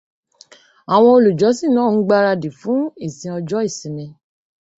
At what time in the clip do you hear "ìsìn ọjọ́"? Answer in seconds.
3.07-3.61